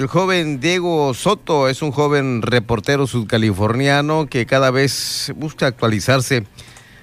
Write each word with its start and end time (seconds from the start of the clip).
El 0.00 0.06
joven 0.06 0.60
Diego 0.60 1.12
Soto 1.12 1.68
es 1.68 1.82
un 1.82 1.92
joven 1.92 2.40
reportero 2.40 3.06
sudcaliforniano 3.06 4.28
que 4.30 4.46
cada 4.46 4.70
vez 4.70 5.30
busca 5.36 5.66
actualizarse 5.66 6.46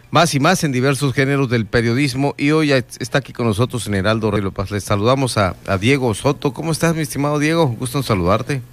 más 0.09 0.33
y 0.33 0.39
más 0.39 0.63
en 0.63 0.71
diversos 0.71 1.13
géneros 1.13 1.47
del 1.47 1.67
periodismo 1.67 2.33
y 2.39 2.49
hoy 2.49 2.71
está 2.71 3.19
aquí 3.19 3.33
con 3.33 3.45
nosotros 3.45 3.85
en 3.85 3.93
Heraldo 3.93 4.31
Rey 4.31 4.41
Paz. 4.49 4.71
Les 4.71 4.83
saludamos 4.83 5.37
a, 5.37 5.55
Diego 5.79 6.11
Soto. 6.15 6.53
¿Cómo 6.53 6.71
estás, 6.71 6.95
mi 6.95 7.01
estimado 7.01 7.37
Diego? 7.37 7.67
Gusto 7.67 7.99
en 7.99 8.03
saludarte. 8.03 8.63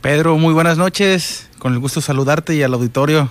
Pedro, 0.00 0.38
muy 0.38 0.54
buenas 0.54 0.78
noches. 0.78 1.50
Con 1.58 1.74
el 1.74 1.78
gusto 1.78 2.00
de 2.00 2.06
saludarte 2.06 2.54
y 2.54 2.62
al 2.62 2.72
auditorio. 2.72 3.28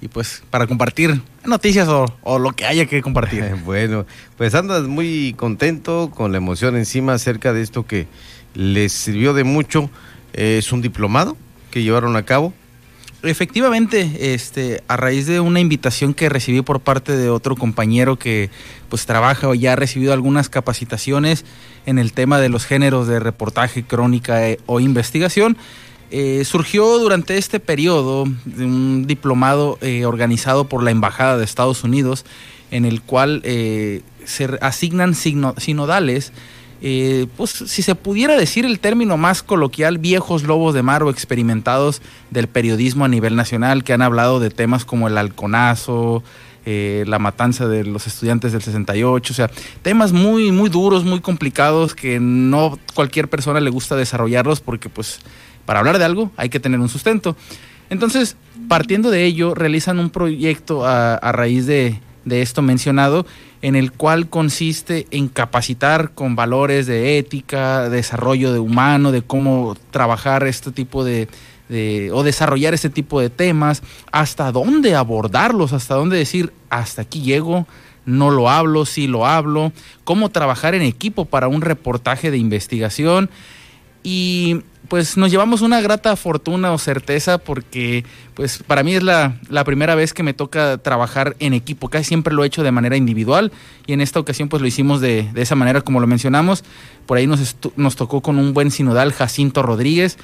Y 0.00 0.08
pues 0.08 0.42
para 0.50 0.66
compartir 0.66 1.22
noticias 1.44 1.88
o, 1.88 2.38
lo 2.38 2.52
que 2.52 2.66
haya 2.66 2.86
que 2.86 3.00
compartir. 3.00 3.44
bueno, 3.64 4.06
pues 4.36 4.54
andas 4.54 4.82
muy 4.82 5.34
contento, 5.36 6.10
con 6.14 6.32
la 6.32 6.38
emoción 6.38 6.76
encima 6.76 7.14
acerca 7.14 7.52
de 7.52 7.62
esto 7.62 7.86
que 7.86 8.06
les 8.54 8.92
sirvió 8.92 9.32
de 9.32 9.44
mucho. 9.44 9.90
es 10.32 10.72
un 10.72 10.82
diplomado 10.82 11.36
que 11.70 11.82
llevaron 11.82 12.16
a 12.16 12.24
cabo. 12.24 12.52
Efectivamente, 13.22 14.34
este, 14.34 14.82
a 14.88 14.96
raíz 14.96 15.26
de 15.26 15.40
una 15.40 15.58
invitación 15.58 16.14
que 16.14 16.28
recibí 16.28 16.62
por 16.62 16.80
parte 16.80 17.16
de 17.16 17.28
otro 17.28 17.56
compañero 17.56 18.16
que 18.16 18.50
pues 18.88 19.06
trabaja 19.06 19.48
o 19.48 19.54
ya 19.54 19.72
ha 19.72 19.76
recibido 19.76 20.12
algunas 20.12 20.48
capacitaciones 20.48 21.44
en 21.86 21.98
el 21.98 22.12
tema 22.12 22.38
de 22.38 22.50
los 22.50 22.66
géneros 22.66 23.08
de 23.08 23.18
reportaje, 23.18 23.84
crónica 23.84 24.48
eh, 24.48 24.60
o 24.66 24.80
investigación, 24.80 25.56
eh, 26.10 26.44
surgió 26.44 26.98
durante 26.98 27.36
este 27.36 27.60
periodo 27.60 28.22
un 28.22 29.06
diplomado 29.06 29.78
eh, 29.80 30.04
organizado 30.04 30.68
por 30.68 30.82
la 30.82 30.90
Embajada 30.90 31.36
de 31.36 31.44
Estados 31.44 31.84
Unidos 31.84 32.24
en 32.70 32.84
el 32.84 33.00
cual 33.00 33.42
se 33.44 34.58
asignan 34.60 35.14
sinodales 35.14 36.32
eh, 36.82 37.26
pues 37.36 37.50
si 37.50 37.82
se 37.82 37.94
pudiera 37.94 38.36
decir 38.36 38.66
el 38.66 38.80
término 38.80 39.16
más 39.16 39.42
coloquial, 39.42 39.98
viejos 39.98 40.42
lobos 40.42 40.74
de 40.74 40.82
mar 40.82 41.02
o 41.02 41.10
experimentados 41.10 42.02
del 42.30 42.48
periodismo 42.48 43.04
a 43.04 43.08
nivel 43.08 43.34
nacional, 43.34 43.82
que 43.82 43.92
han 43.92 44.02
hablado 44.02 44.40
de 44.40 44.50
temas 44.50 44.84
como 44.84 45.08
el 45.08 45.16
halconazo, 45.16 46.22
eh, 46.66 47.04
la 47.06 47.18
matanza 47.18 47.66
de 47.66 47.84
los 47.84 48.06
estudiantes 48.06 48.52
del 48.52 48.60
68, 48.60 49.32
o 49.32 49.36
sea, 49.36 49.50
temas 49.82 50.12
muy, 50.12 50.52
muy 50.52 50.68
duros, 50.68 51.04
muy 51.04 51.20
complicados, 51.20 51.94
que 51.94 52.20
no 52.20 52.78
cualquier 52.94 53.28
persona 53.28 53.60
le 53.60 53.70
gusta 53.70 53.96
desarrollarlos 53.96 54.60
porque 54.60 54.88
pues 54.88 55.20
para 55.66 55.80
hablar 55.80 55.98
de 55.98 56.04
algo 56.04 56.30
hay 56.36 56.48
que 56.48 56.60
tener 56.60 56.80
un 56.80 56.88
sustento. 56.88 57.36
Entonces, 57.90 58.36
partiendo 58.68 59.10
de 59.10 59.24
ello, 59.24 59.54
realizan 59.54 59.98
un 59.98 60.10
proyecto 60.10 60.86
a, 60.86 61.32
raíz 61.32 61.66
de, 61.66 62.00
de 62.24 62.42
esto 62.42 62.62
mencionado 62.62 63.26
en 63.62 63.74
el 63.74 63.92
cual 63.92 64.28
consiste 64.28 65.06
en 65.10 65.28
capacitar 65.28 66.12
con 66.12 66.36
valores 66.36 66.86
de 66.86 67.18
ética, 67.18 67.88
desarrollo 67.88 68.52
de 68.52 68.58
humano, 68.58 69.12
de 69.12 69.22
cómo 69.22 69.76
trabajar 69.90 70.46
este 70.46 70.72
tipo 70.72 71.04
de, 71.04 71.28
o 72.12 72.22
desarrollar 72.22 72.74
este 72.74 72.90
tipo 72.90 73.20
de 73.20 73.30
temas, 73.30 73.82
hasta 74.12 74.52
dónde 74.52 74.94
abordarlos, 74.94 75.72
hasta 75.72 75.94
dónde 75.94 76.16
decir, 76.16 76.52
hasta 76.70 77.02
aquí 77.02 77.22
llego, 77.22 77.66
no 78.04 78.30
lo 78.30 78.48
hablo, 78.48 78.86
sí 78.86 79.08
lo 79.08 79.26
hablo, 79.26 79.72
cómo 80.04 80.28
trabajar 80.28 80.74
en 80.74 80.82
equipo 80.82 81.24
para 81.24 81.48
un 81.48 81.60
reportaje 81.60 82.30
de 82.30 82.38
investigación 82.38 83.30
y 84.08 84.62
pues 84.88 85.16
nos 85.16 85.32
llevamos 85.32 85.62
una 85.62 85.80
grata 85.80 86.14
fortuna 86.14 86.72
o 86.72 86.78
certeza 86.78 87.38
porque 87.38 88.04
pues 88.34 88.62
para 88.64 88.84
mí 88.84 88.94
es 88.94 89.02
la, 89.02 89.34
primera 89.64 89.96
vez 89.96 90.14
que 90.14 90.22
me 90.22 90.32
toca 90.32 90.78
trabajar 90.78 91.34
en 91.40 91.54
equipo. 91.54 91.88
Casi 91.88 92.04
siempre 92.04 92.32
lo 92.32 92.44
he 92.44 92.46
hecho 92.46 92.62
de 92.62 92.70
manera 92.70 92.96
individual 92.96 93.50
y 93.84 93.94
en 93.94 94.00
esta 94.00 94.20
ocasión 94.20 94.48
pues 94.48 94.62
lo 94.62 94.68
hicimos 94.68 95.00
de, 95.00 95.28
esa 95.34 95.56
manera 95.56 95.80
como 95.80 95.98
lo 95.98 96.06
mencionamos. 96.06 96.62
Por 97.04 97.18
ahí 97.18 97.26
nos, 97.26 97.56
nos 97.74 97.96
tocó 97.96 98.20
con 98.20 98.38
un 98.38 98.54
buen 98.54 98.70
sinodal, 98.70 99.12
Jacinto 99.12 99.64
Rodríguez, 99.64 100.18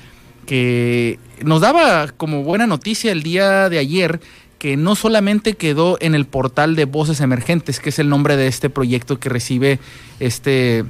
que 0.46 1.18
nos 1.44 1.60
daba 1.60 2.06
como 2.06 2.44
buena 2.44 2.68
noticia 2.68 3.10
el 3.10 3.24
día 3.24 3.68
de 3.68 3.80
ayer 3.80 4.20
que 4.60 4.76
no 4.76 4.94
solamente 4.94 5.54
quedó 5.54 5.98
en 6.00 6.14
el 6.14 6.24
portal 6.24 6.76
de 6.76 6.84
Voces 6.84 7.20
Emergentes, 7.20 7.80
que 7.80 7.88
es 7.88 7.98
el 7.98 8.08
nombre 8.08 8.36
de 8.36 8.46
este 8.46 8.70
proyecto 8.70 9.18
que 9.18 9.28
recibe 9.28 9.80
este 10.20 10.84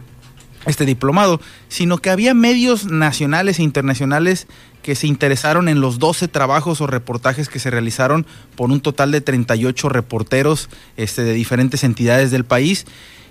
este 0.66 0.84
diplomado, 0.84 1.40
sino 1.68 1.98
que 1.98 2.10
había 2.10 2.34
medios 2.34 2.86
nacionales 2.86 3.58
e 3.58 3.62
internacionales 3.62 4.46
que 4.82 4.94
se 4.94 5.06
interesaron 5.06 5.68
en 5.68 5.80
los 5.80 5.98
12 5.98 6.28
trabajos 6.28 6.80
o 6.80 6.86
reportajes 6.86 7.48
que 7.48 7.58
se 7.58 7.70
realizaron 7.70 8.26
por 8.56 8.70
un 8.70 8.80
total 8.80 9.12
de 9.12 9.20
38 9.20 9.88
reporteros 9.88 10.68
este, 10.96 11.22
de 11.22 11.32
diferentes 11.32 11.84
entidades 11.84 12.30
del 12.30 12.44
país 12.44 12.86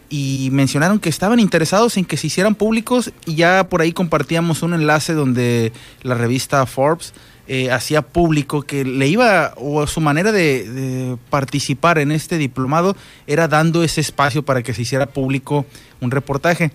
y 0.10 0.50
mencionaron 0.52 1.00
que 1.00 1.10
estaban 1.10 1.40
interesados 1.40 1.98
en 1.98 2.06
que 2.06 2.18
se 2.18 2.28
hicieran 2.28 2.56
públicos 2.56 3.14
y 3.26 3.36
ya 3.36 3.68
por 3.70 3.82
ahí 3.82 3.94
compartíamos 3.94 4.62
un 4.62 4.74
enlace 4.74 5.14
donde 5.14 5.72
la 6.04 6.16
revista 6.16 6.66
Forbes 6.66 7.14
eh, 7.48 7.72
hacía 7.72 8.02
público 8.02 8.62
que 8.62 8.86
le 8.86 9.08
iba 9.08 9.54
o 9.58 9.88
su 9.88 10.00
manera 10.00 10.32
de, 10.32 10.70
de, 10.70 11.18
participar 11.30 11.98
en 11.98 12.12
este 12.12 12.38
diplomado 12.38 12.96
era 13.26 13.48
dando 13.48 13.84
ese 13.84 14.02
espacio 14.02 14.44
para 14.44 14.64
que 14.64 14.74
se 14.74 14.84
hiciera 14.84 15.08
público 15.08 15.66
un 16.02 16.12
reportaje. 16.12 16.72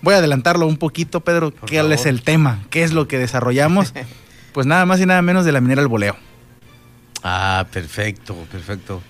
Voy 0.00 0.14
a 0.14 0.18
adelantarlo 0.18 0.66
un 0.66 0.76
poquito, 0.76 1.20
Pedro. 1.20 1.52
¿Qué 1.66 1.80
es 1.80 2.06
el 2.06 2.22
tema? 2.22 2.60
¿Qué 2.70 2.84
es 2.84 2.92
lo 2.92 3.08
que 3.08 3.18
desarrollamos? 3.18 3.92
pues 4.52 4.66
nada 4.66 4.86
más 4.86 5.00
y 5.00 5.06
nada 5.06 5.22
menos 5.22 5.44
de 5.44 5.52
la 5.52 5.60
minera 5.60 5.82
al 5.82 5.88
voleo. 5.88 6.16
Ah, 7.22 7.66
perfecto, 7.72 8.34
perfecto. 8.50 9.02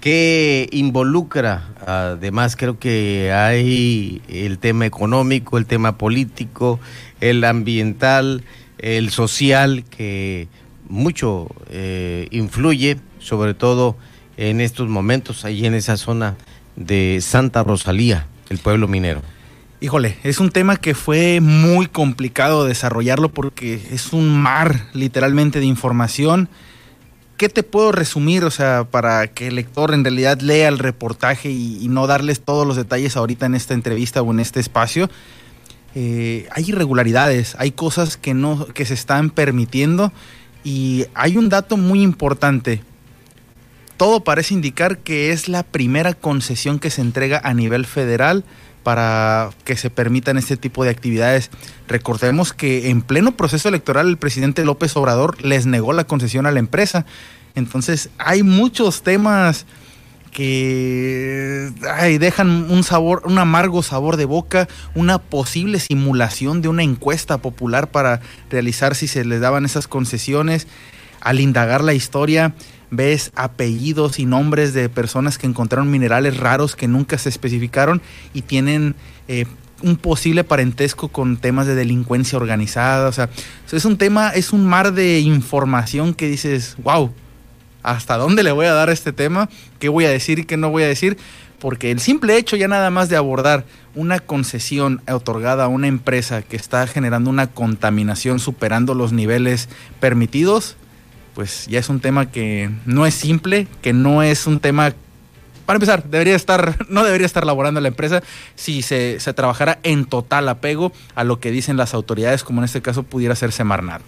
¿Qué 0.00 0.68
involucra? 0.72 1.68
Además, 1.86 2.56
creo 2.56 2.78
que 2.78 3.32
hay 3.32 4.22
el 4.28 4.58
tema 4.58 4.86
económico, 4.86 5.58
el 5.58 5.66
tema 5.66 5.98
político, 5.98 6.78
el 7.20 7.42
ambiental, 7.44 8.44
el 8.78 9.10
social, 9.10 9.84
que 9.84 10.48
mucho 10.88 11.48
eh, 11.70 12.28
influye, 12.30 12.98
sobre 13.18 13.54
todo 13.54 13.96
en 14.36 14.60
estos 14.60 14.88
momentos, 14.88 15.44
ahí 15.44 15.66
en 15.66 15.74
esa 15.74 15.96
zona 15.96 16.36
de 16.76 17.18
Santa 17.20 17.64
Rosalía, 17.64 18.26
el 18.50 18.58
pueblo 18.58 18.86
minero. 18.86 19.22
Híjole, 19.80 20.18
es 20.24 20.40
un 20.40 20.50
tema 20.50 20.76
que 20.76 20.96
fue 20.96 21.40
muy 21.40 21.86
complicado 21.86 22.64
desarrollarlo 22.64 23.28
porque 23.28 23.80
es 23.92 24.12
un 24.12 24.36
mar 24.36 24.86
literalmente 24.92 25.60
de 25.60 25.66
información. 25.66 26.48
¿Qué 27.36 27.48
te 27.48 27.62
puedo 27.62 27.92
resumir? 27.92 28.42
O 28.42 28.50
sea, 28.50 28.88
para 28.90 29.28
que 29.28 29.46
el 29.46 29.54
lector 29.54 29.94
en 29.94 30.02
realidad 30.02 30.40
lea 30.40 30.66
el 30.66 30.80
reportaje 30.80 31.50
y, 31.52 31.86
no 31.86 32.08
darles 32.08 32.40
todos 32.40 32.66
los 32.66 32.74
detalles 32.74 33.16
ahorita 33.16 33.46
en 33.46 33.54
esta 33.54 33.74
entrevista 33.74 34.20
o 34.20 34.32
en 34.32 34.40
este 34.40 34.58
espacio. 34.58 35.08
Eh, 35.94 36.48
hay 36.50 36.70
irregularidades, 36.70 37.54
hay 37.56 37.70
cosas 37.70 38.16
que 38.16 38.34
no, 38.34 38.66
que 38.66 38.84
se 38.84 38.94
están 38.94 39.30
permitiendo 39.30 40.12
y 40.64 41.06
hay 41.14 41.36
un 41.36 41.50
dato 41.50 41.76
muy 41.76 42.02
importante. 42.02 42.82
Todo 43.96 44.24
parece 44.24 44.54
indicar 44.54 44.98
que 44.98 45.30
es 45.30 45.48
la 45.48 45.62
primera 45.62 46.14
concesión 46.14 46.80
que 46.80 46.90
se 46.90 47.00
entrega 47.00 47.40
a 47.44 47.54
nivel 47.54 47.86
federal 47.86 48.44
para 48.88 49.50
que 49.64 49.76
se 49.76 49.90
permitan 49.90 50.38
este 50.38 50.56
tipo 50.56 50.82
de 50.82 50.88
actividades. 50.88 51.50
Recordemos 51.88 52.54
que 52.54 52.88
en 52.88 53.02
pleno 53.02 53.36
proceso 53.36 53.68
electoral 53.68 54.08
el 54.08 54.16
presidente 54.16 54.64
López 54.64 54.96
Obrador 54.96 55.44
les 55.44 55.66
negó 55.66 55.92
la 55.92 56.04
concesión 56.04 56.46
a 56.46 56.52
la 56.52 56.58
empresa. 56.58 57.04
Entonces 57.54 58.08
hay 58.16 58.42
muchos 58.42 59.02
temas 59.02 59.66
que 60.32 61.70
dejan 62.18 62.70
un 62.70 62.82
sabor, 62.82 63.24
un 63.26 63.36
amargo 63.36 63.82
sabor 63.82 64.16
de 64.16 64.24
boca, 64.24 64.68
una 64.94 65.18
posible 65.18 65.80
simulación 65.80 66.62
de 66.62 66.68
una 66.68 66.82
encuesta 66.82 67.36
popular 67.36 67.90
para 67.90 68.22
realizar 68.48 68.94
si 68.94 69.06
se 69.06 69.22
les 69.22 69.42
daban 69.42 69.66
esas 69.66 69.86
concesiones. 69.86 70.66
Al 71.20 71.40
indagar 71.40 71.84
la 71.84 71.92
historia, 71.92 72.54
ves 72.90 73.32
apellidos 73.34 74.18
y 74.18 74.26
nombres 74.26 74.74
de 74.74 74.88
personas 74.88 75.38
que 75.38 75.46
encontraron 75.46 75.90
minerales 75.90 76.36
raros 76.36 76.76
que 76.76 76.88
nunca 76.88 77.18
se 77.18 77.28
especificaron 77.28 78.00
y 78.32 78.42
tienen 78.42 78.94
eh, 79.28 79.46
un 79.82 79.96
posible 79.96 80.44
parentesco 80.44 81.08
con 81.08 81.36
temas 81.36 81.66
de 81.66 81.74
delincuencia 81.74 82.38
organizada. 82.38 83.08
O 83.08 83.12
sea, 83.12 83.28
es 83.70 83.84
un 83.84 83.96
tema, 83.96 84.30
es 84.30 84.52
un 84.52 84.66
mar 84.66 84.92
de 84.92 85.20
información 85.20 86.14
que 86.14 86.28
dices, 86.28 86.76
wow, 86.82 87.12
¿hasta 87.82 88.16
dónde 88.16 88.42
le 88.42 88.52
voy 88.52 88.66
a 88.66 88.72
dar 88.72 88.90
este 88.90 89.12
tema? 89.12 89.48
¿Qué 89.78 89.88
voy 89.88 90.04
a 90.04 90.10
decir 90.10 90.40
y 90.40 90.44
qué 90.44 90.56
no 90.56 90.70
voy 90.70 90.82
a 90.82 90.88
decir? 90.88 91.16
Porque 91.58 91.90
el 91.90 92.00
simple 92.00 92.36
hecho 92.36 92.56
ya 92.56 92.68
nada 92.68 92.90
más 92.90 93.08
de 93.08 93.16
abordar 93.16 93.64
una 93.94 94.20
concesión 94.20 95.02
otorgada 95.10 95.64
a 95.64 95.68
una 95.68 95.88
empresa 95.88 96.42
que 96.42 96.56
está 96.56 96.86
generando 96.86 97.30
una 97.30 97.48
contaminación 97.48 98.38
superando 98.38 98.94
los 98.94 99.12
niveles 99.12 99.68
permitidos, 99.98 100.76
pues 101.38 101.68
ya 101.68 101.78
es 101.78 101.88
un 101.88 102.00
tema 102.00 102.32
que 102.32 102.68
no 102.84 103.06
es 103.06 103.14
simple, 103.14 103.68
que 103.80 103.92
no 103.92 104.24
es 104.24 104.48
un 104.48 104.58
tema 104.58 104.92
para 105.66 105.76
empezar, 105.76 106.02
debería 106.02 106.34
estar, 106.34 106.84
no 106.88 107.04
debería 107.04 107.26
estar 107.26 107.46
laborando 107.46 107.80
la 107.80 107.86
empresa 107.86 108.24
si 108.56 108.82
se, 108.82 109.20
trabajara 109.36 109.78
en 109.84 110.04
total 110.04 110.48
apego 110.48 110.90
a 111.14 111.22
lo 111.22 111.38
que 111.38 111.52
dicen 111.52 111.76
las 111.76 111.94
autoridades, 111.94 112.42
como 112.42 112.58
en 112.60 112.64
este 112.64 112.82
caso 112.82 113.04
pudiera 113.04 113.36
ser 113.36 113.52
Semarnat. 113.52 114.02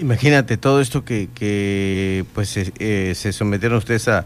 Imagínate 0.00 0.56
todo 0.56 0.80
esto 0.80 1.04
que, 1.04 2.24
pues 2.32 2.56
eh, 2.56 3.12
se 3.16 3.32
sometieron 3.34 3.76
ustedes 3.76 4.08
a, 4.08 4.24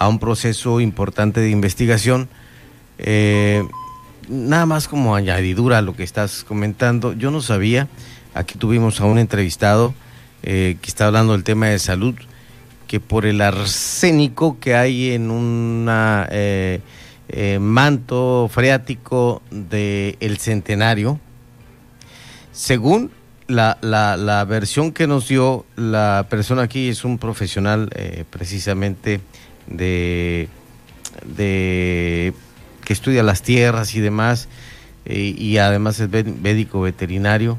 un 0.00 0.18
proceso 0.18 0.80
importante 0.80 1.40
de 1.40 1.50
investigación. 1.50 2.30
Eh, 2.96 3.62
nada 4.30 4.64
más 4.64 4.88
como 4.88 5.14
añadidura 5.14 5.76
a 5.76 5.82
lo 5.82 5.94
que 5.94 6.04
estás 6.04 6.42
comentando, 6.42 7.12
yo 7.12 7.30
no 7.30 7.42
sabía 7.42 7.86
aquí 8.32 8.56
tuvimos 8.56 8.98
a 9.02 9.04
un 9.04 9.18
entrevistado 9.18 9.92
que 10.42 10.78
está 10.86 11.06
hablando 11.06 11.32
del 11.32 11.44
tema 11.44 11.68
de 11.68 11.78
salud, 11.78 12.14
que 12.86 13.00
por 13.00 13.26
el 13.26 13.40
arsénico 13.40 14.58
que 14.58 14.74
hay 14.74 15.12
en 15.12 15.30
un 15.30 15.84
manto 17.60 18.50
freático 18.52 19.42
del 19.50 20.16
el 20.20 20.38
centenario, 20.38 21.20
según 22.52 23.10
la, 23.48 23.78
la, 23.82 24.44
versión 24.44 24.92
que 24.92 25.06
nos 25.06 25.28
dio 25.28 25.64
la 25.76 26.26
persona 26.28 26.62
aquí 26.62 26.88
es 26.88 27.04
un 27.04 27.18
profesional 27.18 27.90
eh, 27.94 28.24
precisamente 28.28 29.20
de, 29.66 30.48
de 31.36 32.32
que 32.84 32.92
estudia 32.92 33.22
las 33.22 33.42
tierras 33.42 33.94
y 33.94 34.00
demás 34.00 34.48
eh, 35.04 35.34
y 35.36 35.58
además 35.58 36.00
es 36.00 36.08
médico 36.10 36.80
veterinario 36.80 37.58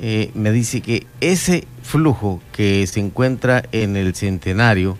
eh, 0.00 0.30
me 0.34 0.50
dice 0.50 0.80
que 0.80 1.06
ese 1.20 1.66
flujo 1.82 2.40
que 2.52 2.86
se 2.86 3.00
encuentra 3.00 3.62
en 3.72 3.96
el 3.96 4.14
centenario 4.14 4.98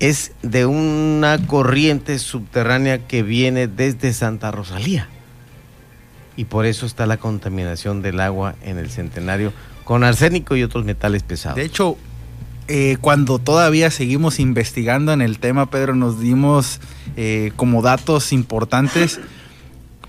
es 0.00 0.32
de 0.42 0.66
una 0.66 1.38
corriente 1.46 2.18
subterránea 2.18 3.06
que 3.06 3.22
viene 3.22 3.68
desde 3.68 4.12
Santa 4.12 4.50
Rosalía 4.50 5.08
y 6.36 6.46
por 6.46 6.64
eso 6.64 6.86
está 6.86 7.06
la 7.06 7.18
contaminación 7.18 8.00
del 8.00 8.18
agua 8.18 8.54
en 8.62 8.78
el 8.78 8.90
centenario 8.90 9.52
con 9.84 10.04
arsénico 10.04 10.56
y 10.56 10.62
otros 10.62 10.84
metales 10.84 11.22
pesados. 11.22 11.56
De 11.56 11.64
hecho, 11.64 11.98
eh, 12.68 12.96
cuando 13.00 13.38
todavía 13.38 13.90
seguimos 13.90 14.40
investigando 14.40 15.12
en 15.12 15.20
el 15.20 15.38
tema, 15.38 15.70
Pedro, 15.70 15.94
nos 15.94 16.20
dimos 16.20 16.80
eh, 17.16 17.52
como 17.56 17.82
datos 17.82 18.32
importantes, 18.32 19.20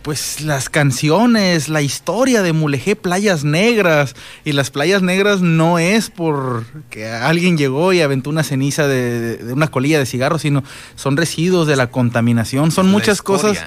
pues 0.01 0.41
las 0.41 0.69
canciones, 0.69 1.69
la 1.69 1.81
historia 1.81 2.41
de 2.41 2.53
Mulegé, 2.53 2.95
Playas 2.95 3.43
Negras, 3.43 4.15
y 4.45 4.53
las 4.53 4.71
Playas 4.71 5.01
Negras 5.01 5.41
no 5.41 5.79
es 5.79 6.09
por 6.09 6.65
que 6.89 7.07
alguien 7.07 7.57
llegó 7.57 7.93
y 7.93 8.01
aventó 8.01 8.29
una 8.29 8.43
ceniza 8.43 8.87
de, 8.87 9.39
una 9.53 9.69
colilla 9.69 9.99
de 9.99 10.05
cigarro, 10.05 10.39
sino 10.39 10.63
son 10.95 11.17
residuos 11.17 11.67
de 11.67 11.75
la 11.75 11.91
contaminación, 11.91 12.71
son 12.71 12.89
muchas 12.89 13.21
cosas 13.21 13.63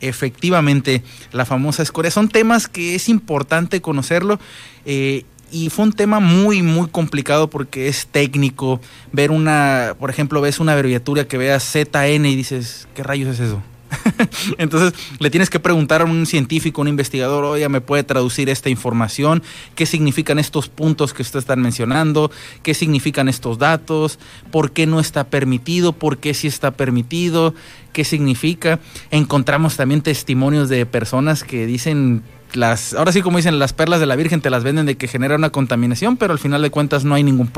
efectivamente 0.00 1.02
la 1.32 1.44
famosa 1.44 1.82
escoria. 1.82 2.10
Son 2.10 2.28
temas 2.28 2.68
que 2.68 2.94
es 2.94 3.08
importante 3.08 3.80
conocerlo. 3.80 4.38
Eh, 4.84 5.24
y 5.50 5.70
fue 5.70 5.84
un 5.84 5.92
tema 5.92 6.18
muy, 6.18 6.62
muy 6.62 6.88
complicado 6.88 7.48
porque 7.48 7.88
es 7.88 8.08
técnico. 8.08 8.80
Ver 9.12 9.30
una, 9.30 9.94
por 9.98 10.10
ejemplo, 10.10 10.40
ves 10.40 10.58
una 10.58 10.72
abreviatura 10.72 11.26
que 11.26 11.38
veas 11.38 11.62
ZN 11.64 12.26
y 12.26 12.34
dices, 12.34 12.88
¿qué 12.94 13.02
rayos 13.02 13.28
es 13.34 13.40
eso? 13.40 13.62
Entonces 14.58 14.94
le 15.18 15.30
tienes 15.30 15.50
que 15.50 15.60
preguntar 15.60 16.02
a 16.02 16.04
un 16.04 16.26
científico, 16.26 16.80
un 16.80 16.88
investigador, 16.88 17.44
oye, 17.44 17.68
¿me 17.68 17.80
puede 17.80 18.04
traducir 18.04 18.48
esta 18.48 18.70
información? 18.70 19.42
¿Qué 19.74 19.86
significan 19.86 20.38
estos 20.38 20.68
puntos 20.68 21.12
que 21.12 21.22
usted 21.22 21.38
está 21.38 21.56
mencionando? 21.56 22.30
¿Qué 22.62 22.74
significan 22.74 23.28
estos 23.28 23.58
datos? 23.58 24.18
¿Por 24.50 24.72
qué 24.72 24.86
no 24.86 25.00
está 25.00 25.24
permitido? 25.24 25.92
¿Por 25.92 26.18
qué 26.18 26.34
sí 26.34 26.46
está 26.46 26.72
permitido? 26.72 27.54
¿Qué 27.92 28.04
significa? 28.04 28.80
Encontramos 29.10 29.76
también 29.76 30.02
testimonios 30.02 30.68
de 30.68 30.84
personas 30.86 31.44
que 31.44 31.66
dicen 31.66 32.22
ahora 32.62 33.12
sí 33.12 33.22
como 33.22 33.38
dicen, 33.38 33.58
las 33.58 33.72
perlas 33.72 34.00
de 34.00 34.06
la 34.06 34.16
Virgen 34.16 34.40
te 34.40 34.50
las 34.50 34.62
venden 34.62 34.86
de 34.86 34.96
que 34.96 35.08
genera 35.08 35.36
una 35.36 35.50
contaminación, 35.50 36.16
pero 36.16 36.32
al 36.32 36.38
final 36.38 36.62
de 36.62 36.70
cuentas 36.70 37.04
no 37.04 37.14
hay 37.14 37.22
ningún, 37.22 37.50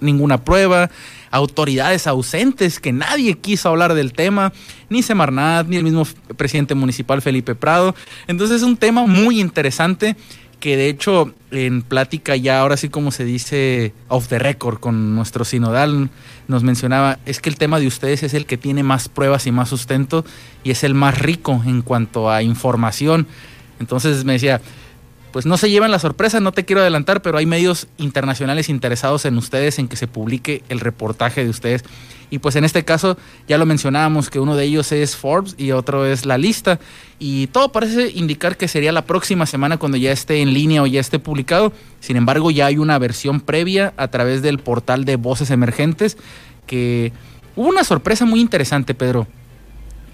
ninguna 0.00 0.44
prueba, 0.44 0.90
autoridades 1.30 2.06
ausentes, 2.06 2.80
que 2.80 2.92
nadie 2.92 3.34
quiso 3.38 3.68
hablar 3.68 3.94
del 3.94 4.12
tema, 4.12 4.52
ni 4.88 5.02
Semarnat, 5.02 5.66
ni 5.66 5.76
el 5.76 5.84
mismo 5.84 6.06
presidente 6.36 6.74
municipal 6.74 7.22
Felipe 7.22 7.54
Prado. 7.54 7.94
Entonces 8.26 8.58
es 8.58 8.62
un 8.62 8.76
tema 8.76 9.06
muy 9.06 9.40
interesante 9.40 10.16
que 10.60 10.76
de 10.76 10.88
hecho 10.88 11.34
en 11.50 11.82
plática 11.82 12.34
ya 12.34 12.60
ahora 12.60 12.76
sí 12.76 12.88
como 12.88 13.10
se 13.10 13.24
dice 13.24 13.92
off 14.08 14.28
the 14.28 14.38
record 14.38 14.78
con 14.78 15.14
nuestro 15.14 15.44
sinodal 15.44 16.08
nos 16.48 16.62
mencionaba 16.62 17.18
es 17.26 17.40
que 17.40 17.50
el 17.50 17.56
tema 17.56 17.78
de 17.78 17.86
ustedes 17.86 18.22
es 18.22 18.32
el 18.32 18.46
que 18.46 18.56
tiene 18.56 18.82
más 18.82 19.08
pruebas 19.10 19.46
y 19.46 19.52
más 19.52 19.68
sustento 19.68 20.24
y 20.64 20.70
es 20.70 20.82
el 20.82 20.94
más 20.94 21.18
rico 21.18 21.62
en 21.66 21.82
cuanto 21.82 22.30
a 22.30 22.42
información 22.42 23.26
entonces 23.80 24.24
me 24.24 24.34
decía, 24.34 24.60
pues 25.36 25.44
no 25.44 25.58
se 25.58 25.68
llevan 25.68 25.90
la 25.90 25.98
sorpresa, 25.98 26.40
no 26.40 26.52
te 26.52 26.64
quiero 26.64 26.80
adelantar, 26.80 27.20
pero 27.20 27.36
hay 27.36 27.44
medios 27.44 27.88
internacionales 27.98 28.70
interesados 28.70 29.26
en 29.26 29.36
ustedes, 29.36 29.78
en 29.78 29.86
que 29.86 29.96
se 29.96 30.06
publique 30.06 30.62
el 30.70 30.80
reportaje 30.80 31.44
de 31.44 31.50
ustedes. 31.50 31.84
Y 32.30 32.38
pues 32.38 32.56
en 32.56 32.64
este 32.64 32.84
caso 32.86 33.18
ya 33.46 33.58
lo 33.58 33.66
mencionábamos 33.66 34.30
que 34.30 34.40
uno 34.40 34.56
de 34.56 34.64
ellos 34.64 34.90
es 34.92 35.14
Forbes 35.14 35.54
y 35.58 35.72
otro 35.72 36.06
es 36.06 36.24
La 36.24 36.38
Lista. 36.38 36.80
Y 37.18 37.48
todo 37.48 37.70
parece 37.70 38.10
indicar 38.14 38.56
que 38.56 38.66
sería 38.66 38.92
la 38.92 39.04
próxima 39.04 39.44
semana 39.44 39.76
cuando 39.76 39.98
ya 39.98 40.10
esté 40.10 40.40
en 40.40 40.54
línea 40.54 40.82
o 40.82 40.86
ya 40.86 41.00
esté 41.00 41.18
publicado. 41.18 41.70
Sin 42.00 42.16
embargo, 42.16 42.50
ya 42.50 42.64
hay 42.64 42.78
una 42.78 42.98
versión 42.98 43.40
previa 43.40 43.92
a 43.98 44.08
través 44.08 44.40
del 44.40 44.58
portal 44.58 45.04
de 45.04 45.16
Voces 45.16 45.50
Emergentes 45.50 46.16
que 46.66 47.12
hubo 47.54 47.68
una 47.68 47.84
sorpresa 47.84 48.24
muy 48.24 48.40
interesante, 48.40 48.94
Pedro. 48.94 49.26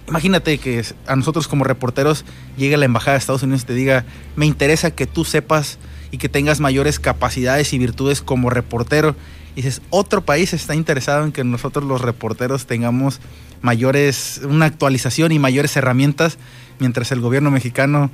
Imagínate 0.08 0.58
que 0.58 0.84
a 1.06 1.16
nosotros 1.16 1.48
como 1.48 1.64
reporteros 1.64 2.24
llegue 2.56 2.76
la 2.76 2.84
embajada 2.84 3.12
de 3.12 3.18
Estados 3.18 3.42
Unidos 3.42 3.62
y 3.62 3.66
te 3.66 3.74
diga, 3.74 4.04
me 4.36 4.46
interesa 4.46 4.90
que 4.90 5.06
tú 5.06 5.24
sepas 5.24 5.78
y 6.10 6.18
que 6.18 6.28
tengas 6.28 6.60
mayores 6.60 6.98
capacidades 6.98 7.72
y 7.72 7.78
virtudes 7.78 8.20
como 8.20 8.50
reportero. 8.50 9.16
Y 9.54 9.62
dices, 9.62 9.82
otro 9.90 10.24
país 10.24 10.52
está 10.52 10.74
interesado 10.74 11.24
en 11.24 11.32
que 11.32 11.44
nosotros 11.44 11.84
los 11.84 12.00
reporteros 12.00 12.66
tengamos 12.66 13.20
mayores, 13.60 14.40
una 14.44 14.66
actualización 14.66 15.32
y 15.32 15.38
mayores 15.38 15.76
herramientas, 15.76 16.38
mientras 16.78 17.12
el 17.12 17.20
gobierno 17.20 17.50
mexicano 17.50 18.10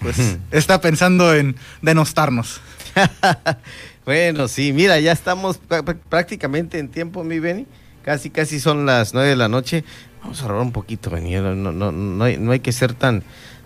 pues 0.00 0.16
está 0.50 0.80
pensando 0.80 1.34
en 1.34 1.56
denostarnos. 1.82 2.60
bueno, 4.04 4.48
sí, 4.48 4.72
mira, 4.72 4.98
ya 4.98 5.12
estamos 5.12 5.60
prácticamente 6.08 6.78
en 6.78 6.88
tiempo, 6.88 7.22
mi 7.22 7.38
Benny. 7.38 7.66
Casi, 8.02 8.30
casi 8.30 8.60
son 8.60 8.86
las 8.86 9.12
nueve 9.12 9.28
de 9.28 9.36
la 9.36 9.48
noche. 9.48 9.84
Vamos 10.22 10.40
a 10.40 10.42
ahorrar 10.44 10.60
un 10.60 10.72
poquito, 10.72 11.10
Benito. 11.10 11.54
No, 11.54 11.72
no, 11.72 11.92
no, 11.92 12.24
hay, 12.24 12.36
no 12.36 12.52
hay 12.52 12.60
que 12.60 12.72
ser 12.72 12.94
tan, 12.94 13.22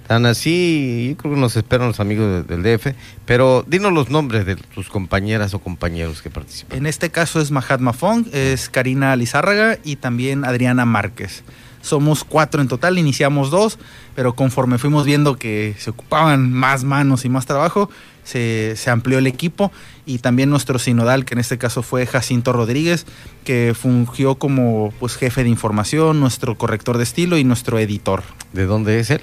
tan 0.06 0.26
así. 0.26 1.08
Yo 1.10 1.16
creo 1.16 1.34
que 1.34 1.40
nos 1.40 1.56
esperan 1.56 1.88
los 1.88 2.00
amigos 2.00 2.46
del 2.46 2.62
DF. 2.62 2.94
Pero 3.26 3.64
dinos 3.66 3.92
los 3.92 4.10
nombres 4.10 4.46
de 4.46 4.56
tus 4.56 4.88
compañeras 4.88 5.54
o 5.54 5.58
compañeros 5.58 6.22
que 6.22 6.30
participan. 6.30 6.78
En 6.78 6.86
este 6.86 7.10
caso 7.10 7.40
es 7.40 7.50
Mahatma 7.50 7.92
Fong, 7.92 8.26
es 8.32 8.68
Karina 8.68 9.16
Lizárraga 9.16 9.78
y 9.84 9.96
también 9.96 10.44
Adriana 10.44 10.84
Márquez. 10.84 11.44
Somos 11.80 12.24
cuatro 12.24 12.62
en 12.62 12.68
total, 12.68 12.98
iniciamos 12.98 13.50
dos, 13.50 13.78
pero 14.14 14.34
conforme 14.34 14.78
fuimos 14.78 15.04
viendo 15.04 15.36
que 15.36 15.74
se 15.78 15.90
ocupaban 15.90 16.50
más 16.50 16.82
manos 16.82 17.26
y 17.26 17.28
más 17.28 17.44
trabajo, 17.44 17.90
se, 18.24 18.76
amplió 18.90 19.18
el 19.18 19.26
equipo 19.26 19.70
y 20.06 20.18
también 20.18 20.50
nuestro 20.50 20.78
sinodal, 20.78 21.24
que 21.24 21.34
en 21.34 21.40
este 21.40 21.58
caso 21.58 21.82
fue 21.82 22.06
Jacinto 22.06 22.52
Rodríguez, 22.52 23.06
que 23.44 23.74
fungió 23.78 24.36
como 24.36 24.92
pues, 24.98 25.16
jefe 25.16 25.44
de 25.44 25.50
información, 25.50 26.20
nuestro 26.20 26.56
corrector 26.56 26.96
de 26.98 27.04
estilo 27.04 27.38
y 27.38 27.44
nuestro 27.44 27.78
editor. 27.78 28.22
¿De 28.52 28.66
dónde 28.66 28.98
es 28.98 29.10
él? 29.10 29.20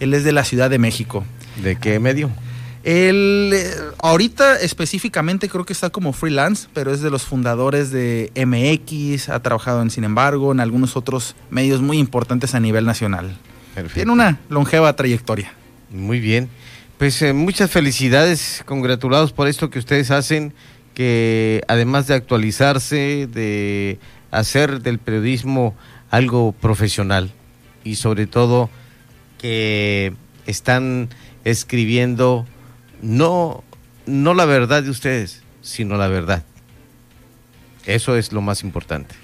Él 0.00 0.14
es 0.14 0.24
de 0.24 0.32
la 0.32 0.44
Ciudad 0.44 0.70
de 0.70 0.78
México. 0.78 1.24
¿De 1.62 1.76
qué 1.76 1.98
medio? 1.98 2.30
Él 2.84 3.52
eh, 3.54 3.74
ahorita 3.98 4.60
específicamente 4.60 5.48
creo 5.48 5.64
que 5.64 5.72
está 5.72 5.88
como 5.88 6.12
freelance, 6.12 6.68
pero 6.74 6.92
es 6.92 7.00
de 7.00 7.10
los 7.10 7.22
fundadores 7.22 7.90
de 7.90 8.30
MX, 8.36 9.30
ha 9.30 9.40
trabajado 9.40 9.80
en 9.80 9.90
Sin 9.90 10.04
embargo, 10.04 10.52
en 10.52 10.60
algunos 10.60 10.94
otros 10.94 11.34
medios 11.50 11.80
muy 11.80 11.98
importantes 11.98 12.54
a 12.54 12.60
nivel 12.60 12.84
nacional. 12.84 13.38
Tiene 13.94 14.12
una 14.12 14.38
longeva 14.50 14.94
trayectoria. 14.94 15.52
Muy 15.90 16.20
bien. 16.20 16.48
Pues 16.98 17.20
eh, 17.22 17.32
muchas 17.32 17.70
felicidades, 17.70 18.62
congratulados 18.66 19.32
por 19.32 19.48
esto 19.48 19.68
que 19.68 19.80
ustedes 19.80 20.12
hacen, 20.12 20.54
que 20.94 21.62
además 21.66 22.06
de 22.06 22.14
actualizarse, 22.14 23.26
de 23.26 23.98
hacer 24.30 24.80
del 24.80 25.00
periodismo 25.00 25.74
algo 26.10 26.52
profesional 26.52 27.32
y 27.82 27.96
sobre 27.96 28.28
todo 28.28 28.70
que 29.38 30.14
están 30.46 31.08
escribiendo 31.44 32.46
no, 33.02 33.64
no 34.06 34.32
la 34.34 34.44
verdad 34.44 34.84
de 34.84 34.90
ustedes, 34.90 35.42
sino 35.62 35.96
la 35.96 36.06
verdad. 36.06 36.44
Eso 37.86 38.16
es 38.16 38.32
lo 38.32 38.40
más 38.40 38.62
importante 38.62 39.23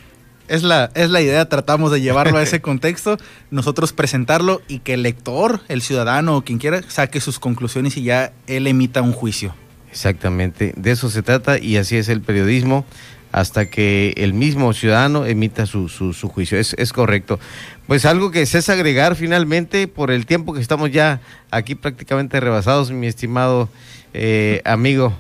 es 0.50 0.64
la, 0.64 0.90
es 0.94 1.10
la 1.10 1.20
idea, 1.20 1.48
tratamos 1.48 1.92
de 1.92 2.00
llevarlo 2.00 2.36
a 2.36 2.42
ese 2.42 2.60
contexto, 2.62 3.16
nosotros 3.52 3.92
presentarlo 3.92 4.60
y 4.66 4.80
que 4.80 4.94
el 4.94 5.02
lector, 5.02 5.60
el 5.68 5.80
ciudadano 5.80 6.36
o 6.36 6.42
quien 6.42 6.58
quiera 6.58 6.82
saque 6.88 7.20
sus 7.20 7.38
conclusiones 7.38 7.96
y 7.96 8.02
ya 8.02 8.32
él 8.48 8.66
emita 8.66 9.00
un 9.00 9.12
juicio. 9.12 9.54
Exactamente, 9.92 10.74
de 10.76 10.90
eso 10.90 11.08
se 11.08 11.22
trata 11.22 11.58
y 11.58 11.76
así 11.76 11.96
es 11.96 12.08
el 12.08 12.20
periodismo 12.20 12.84
hasta 13.30 13.70
que 13.70 14.12
el 14.16 14.34
mismo 14.34 14.72
ciudadano 14.72 15.24
emita 15.24 15.66
su, 15.66 15.88
su, 15.88 16.28
juicio. 16.28 16.58
Es, 16.58 16.74
es, 16.78 16.92
correcto. 16.92 17.38
Pues 17.86 18.04
algo 18.04 18.32
que 18.32 18.42
es 18.42 18.68
agregar 18.68 19.14
finalmente 19.14 19.86
por 19.86 20.10
el 20.10 20.26
tiempo 20.26 20.52
que 20.52 20.60
estamos 20.60 20.90
ya 20.90 21.20
aquí 21.52 21.76
prácticamente 21.76 22.40
rebasados, 22.40 22.90
mi 22.90 23.06
estimado 23.06 23.68
eh, 24.14 24.62
amigo. 24.64 25.16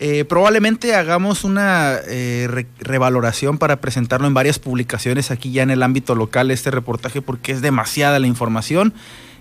Eh, 0.00 0.24
probablemente 0.24 0.94
hagamos 0.94 1.42
una 1.42 1.96
eh, 2.06 2.66
revaloración 2.78 3.58
para 3.58 3.80
presentarlo 3.80 4.28
en 4.28 4.34
varias 4.34 4.60
publicaciones 4.60 5.32
aquí 5.32 5.50
ya 5.50 5.64
en 5.64 5.70
el 5.70 5.82
ámbito 5.82 6.14
local, 6.14 6.52
este 6.52 6.70
reportaje, 6.70 7.20
porque 7.20 7.52
es 7.52 7.62
demasiada 7.62 8.18
la 8.18 8.26
información. 8.26 8.94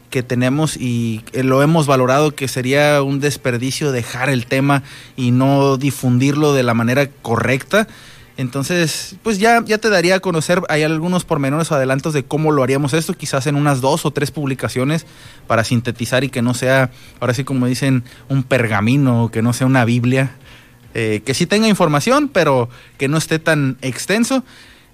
que 0.09 0.23
tenemos 0.23 0.77
y 0.77 1.21
eh, 1.33 1.43
lo 1.43 1.61
hemos 1.61 1.85
valorado 1.85 2.33
que 2.33 2.47
sería 2.47 3.03
un 3.03 3.19
desperdicio 3.19 3.91
dejar 3.91 4.29
el 4.29 4.45
tema 4.45 4.81
y 5.17 5.31
no 5.31 5.75
difundirlo 5.75 6.53
de 6.53 6.63
la 6.63 6.73
manera 6.73 7.09
correcta. 7.21 7.89
Entonces, 8.37 9.17
pues 9.21 9.37
ya, 9.37 9.61
ya 9.65 9.79
te 9.79 9.89
daría 9.89 10.15
a 10.15 10.19
conocer, 10.21 10.61
hay 10.69 10.83
algunos 10.83 11.25
pormenores 11.25 11.71
o 11.71 11.75
adelantos 11.75 12.13
de 12.13 12.23
cómo 12.23 12.51
lo 12.51 12.63
haríamos 12.63 12.93
esto, 12.93 13.15
quizás 13.15 13.47
en 13.47 13.55
unas 13.55 13.81
dos 13.81 14.05
o 14.05 14.11
tres 14.11 14.31
publicaciones 14.31 15.05
para 15.45 15.65
sintetizar 15.65 16.23
y 16.23 16.29
que 16.29 16.41
no 16.41 16.53
sea, 16.53 16.91
ahora 17.19 17.33
sí 17.33 17.43
como 17.43 17.65
dicen, 17.65 18.03
un 18.29 18.43
pergamino, 18.43 19.29
que 19.33 19.41
no 19.41 19.51
sea 19.53 19.67
una 19.67 19.85
Biblia, 19.85 20.37
eh, 20.94 21.22
que 21.25 21.34
sí 21.34 21.46
tenga 21.46 21.67
información, 21.67 22.29
pero 22.29 22.70
que 22.98 23.08
no 23.08 23.17
esté 23.17 23.39
tan 23.39 23.77
extenso. 23.82 24.44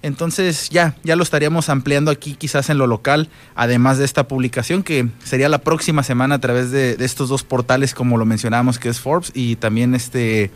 Entonces 0.04 0.68
ya, 0.68 0.96
ya 1.02 1.16
lo 1.16 1.22
estaríamos 1.22 1.70
ampliando 1.70 2.10
aquí 2.10 2.34
quizás 2.34 2.68
en 2.68 2.76
lo 2.76 2.86
local, 2.86 3.30
además 3.54 3.96
de 3.96 4.04
esta 4.04 4.28
publicación 4.28 4.82
que 4.82 5.08
sería 5.24 5.48
la 5.48 5.62
próxima 5.62 6.02
semana 6.02 6.34
a 6.34 6.40
través 6.40 6.70
de, 6.70 6.94
estos 7.00 7.30
dos 7.30 7.42
portales 7.42 7.94
como 7.94 8.18
lo 8.18 8.26
mencionábamos 8.26 8.78
que 8.78 8.90
es 8.90 9.00
Forbes 9.00 9.32
y 9.32 9.56
también 9.56 9.94
este 9.94 10.50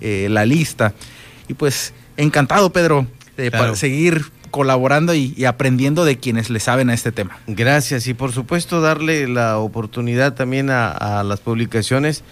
eh, 0.00 0.28
la 0.30 0.46
lista. 0.46 0.94
Y 1.48 1.54
pues 1.54 1.92
encantado 2.16 2.72
Pedro 2.72 3.06
de 3.36 3.50
para 3.50 3.76
seguir 3.76 4.24
colaborando 4.50 5.14
y, 5.14 5.44
aprendiendo 5.44 6.06
de 6.06 6.16
quienes 6.16 6.48
le 6.48 6.58
saben 6.58 6.88
a 6.88 6.94
este 6.94 7.12
tema. 7.12 7.36
Gracias 7.46 8.06
y 8.06 8.14
por 8.14 8.32
supuesto 8.32 8.80
darle 8.80 9.28
la 9.28 9.58
oportunidad 9.58 10.32
también 10.32 10.70
a 10.70 11.22
las 11.24 11.40
publicaciones 11.40 12.24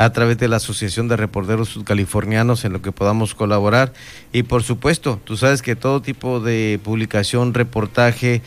a 0.00 0.10
través 0.14 0.38
de 0.38 0.48
la 0.48 0.56
Asociación 0.56 1.08
de 1.08 1.16
Reporteros 1.18 1.78
Californianos 1.84 2.64
en 2.64 2.72
lo 2.72 2.80
que 2.80 2.90
podamos 2.90 3.34
colaborar. 3.34 3.92
Y 4.32 4.44
por 4.44 4.62
supuesto, 4.62 5.20
tú 5.24 5.36
sabes 5.36 5.60
que 5.60 5.76
todo 5.76 6.00
tipo 6.00 6.40
de 6.40 6.80
publicación, 6.82 7.52
reportaje, 7.52 8.40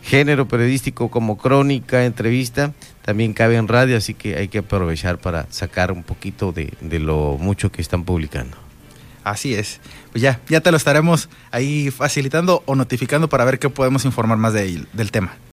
género 0.00 0.48
periodístico 0.48 1.10
como 1.10 1.36
crónica, 1.36 2.06
entrevista, 2.06 2.72
también 3.02 3.34
cabe 3.34 3.56
en 3.56 3.68
radio, 3.68 3.98
así 3.98 4.14
que 4.14 4.36
hay 4.36 4.48
que 4.48 4.60
aprovechar 4.60 5.18
para 5.18 5.46
sacar 5.50 5.92
un 5.92 6.04
poquito 6.04 6.52
de, 6.52 6.72
de 6.80 7.00
lo 7.00 7.36
mucho 7.38 7.70
que 7.70 7.82
están 7.82 8.04
publicando. 8.04 8.56
Así 9.24 9.54
es. 9.54 9.80
Pues 10.10 10.22
ya, 10.22 10.40
ya 10.48 10.62
te 10.62 10.70
lo 10.70 10.78
estaremos 10.78 11.28
ahí 11.50 11.90
facilitando 11.90 12.62
o 12.64 12.76
notificando 12.76 13.28
para 13.28 13.44
ver 13.44 13.58
qué 13.58 13.68
podemos 13.68 14.06
informar 14.06 14.38
más 14.38 14.54
de, 14.54 14.86
del 14.94 15.10
tema. 15.10 15.36